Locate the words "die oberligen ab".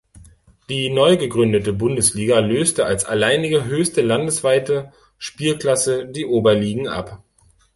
6.07-7.21